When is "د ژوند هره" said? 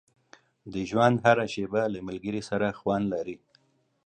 0.73-1.45